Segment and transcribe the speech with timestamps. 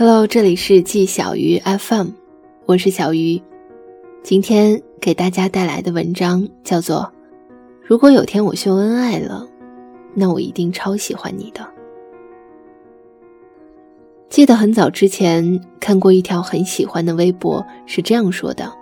[0.00, 2.06] Hello，这里是季小鱼 FM，
[2.64, 3.38] 我是小鱼。
[4.22, 7.00] 今天给大家带来的文章叫做
[7.84, 9.46] 《如果有天我秀恩爱了，
[10.14, 11.60] 那我一定超喜欢你的》。
[14.30, 18.72] 记得很早之前看过一条很喜欢的微博，是这样说的：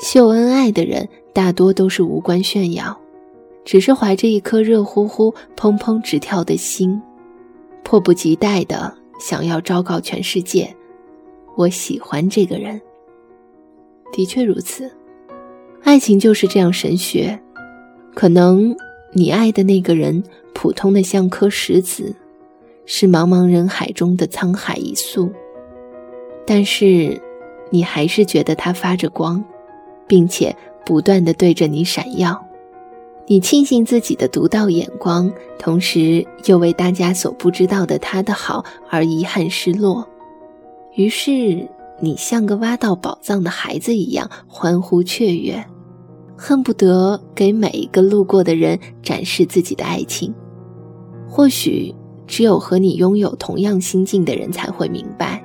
[0.00, 3.00] 秀恩爱的人大多都是无关炫耀，
[3.64, 7.00] 只是怀着一颗热乎乎、砰砰直跳的心，
[7.84, 8.97] 迫不及待的。
[9.18, 10.74] 想要昭告全世界，
[11.56, 12.80] 我喜欢这个人。
[14.12, 14.90] 的确如此，
[15.82, 17.38] 爱情就是这样神学。
[18.14, 18.74] 可能
[19.12, 20.22] 你爱的那个人
[20.54, 22.14] 普通的像颗石子，
[22.86, 25.30] 是茫茫人海中的沧海一粟，
[26.46, 27.20] 但是
[27.70, 29.44] 你还是觉得他发着光，
[30.06, 30.56] 并且
[30.86, 32.47] 不断的对着你闪耀。
[33.30, 40.08] 你庆幸自己的独到眼光，同时又为大家所不知道的他的好而遗憾失落。
[40.94, 41.68] 于是，
[42.00, 45.62] 你像个挖到宝藏的孩子一样欢呼雀跃，
[46.38, 50.34] 恨不得给每一个路过的人展示自己的爱情。
[51.28, 51.94] 或许，
[52.26, 55.44] 只有和你拥有同样心境的人才会明白，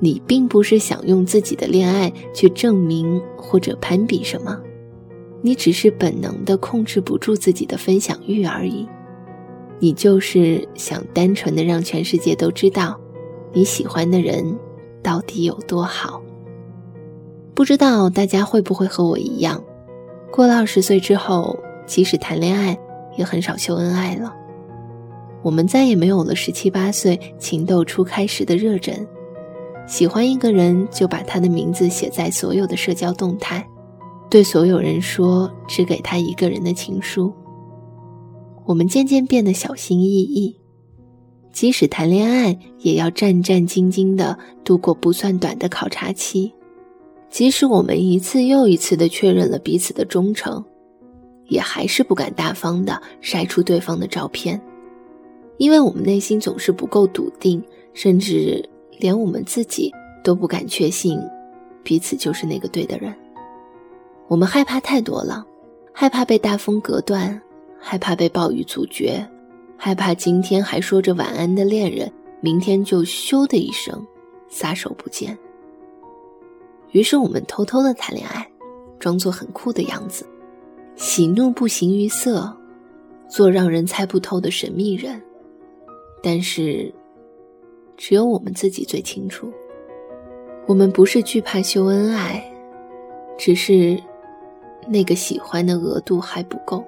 [0.00, 4.58] 你并不是想用自己的恋爱去证明或者攀比什么。
[5.46, 8.88] 你只是本能的控制不住自己的分享欲而已，
[9.78, 12.98] 你就是想单纯的让全世界都知道，
[13.52, 14.58] 你喜欢的人
[15.02, 16.22] 到底有多好。
[17.54, 19.62] 不知道大家会不会和我一样，
[20.32, 22.78] 过了二十岁之后，即使谈恋爱，
[23.18, 24.34] 也很少秀恩爱了。
[25.42, 29.06] 我们再也没有了十七八岁情窦初开时的热忱，
[29.86, 33.68] 喜欢一个人就把他的名字写在所有的社交动态。
[34.30, 37.32] 对所有人说只给他一个人的情书。
[38.66, 40.56] 我们渐渐变得小心翼翼，
[41.52, 46.52] 即使谈恋爱，也要战战兢兢地度过不算短的考察期。
[47.30, 50.64] 即使我们一次又一次地确认了彼此的忠诚，
[51.48, 54.60] 也还是不敢大方地晒出对方的照片，
[55.58, 58.66] 因为我们内心总是不够笃定，甚至
[58.98, 59.92] 连我们自己
[60.22, 61.18] 都不敢确信，
[61.82, 63.14] 彼此就是那个对的人。
[64.26, 65.46] 我们害怕太多了，
[65.92, 67.40] 害怕被大风隔断，
[67.78, 69.24] 害怕被暴雨阻绝，
[69.76, 74.04] 害怕今天还说着晚安的恋人，明天就咻的一声
[74.48, 75.36] 撒手不见。
[76.92, 78.48] 于是我们偷偷的谈恋爱，
[78.98, 80.26] 装作很酷的样子，
[80.96, 82.50] 喜怒不形于色，
[83.28, 85.20] 做让人猜不透的神秘人。
[86.22, 86.92] 但是，
[87.98, 89.52] 只有我们自己最清楚，
[90.66, 92.42] 我们不是惧怕秀恩爱，
[93.36, 94.02] 只是。
[94.88, 96.84] 那个喜欢的额度还不够。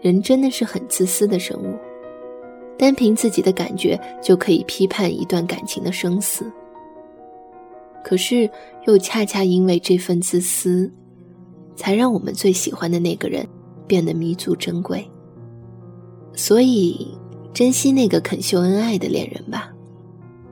[0.00, 1.74] 人真的是很自私的生物，
[2.76, 6.50] 单凭自己的感觉就可以批判一段感情的生死。
[8.04, 8.50] 可是，
[8.86, 10.92] 又恰恰因为这份自私，
[11.74, 13.48] 才让我们最喜欢的那个人
[13.86, 15.10] 变得弥足珍贵。
[16.34, 17.16] 所以，
[17.54, 19.72] 珍惜那个肯秀恩爱的恋人吧，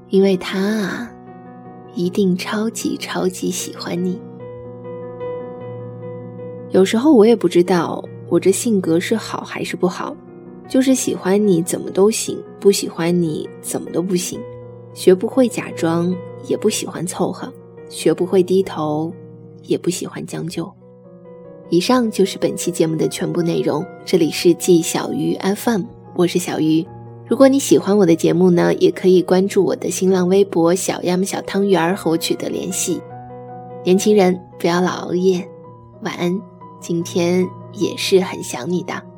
[0.08, 1.12] 因为他啊，
[1.94, 4.18] 一定超级超级喜欢你。
[6.72, 10.16] 有时候我也不知道我这性格是好还是不好，
[10.66, 14.40] 就是喜欢你怎么都行，不喜欢你怎么都不行，
[14.94, 16.14] 学不会假装，
[16.46, 17.52] 也不喜欢凑合，
[17.90, 19.12] 学不会低头，
[19.64, 20.70] 也不喜欢将就。
[21.68, 25.82] 以上就是本期节目的全部内容，这里是季小鱼 FM，
[26.16, 26.82] 我是小鱼。
[27.28, 32.98] 如果你喜欢我的节目呢，也可以关注我的新浪微博小鸭小汤圆和我取得联系。
[33.84, 35.46] 年轻人不要老熬夜，
[36.02, 36.51] 晚安。
[36.82, 39.11] 今天也是很想你的。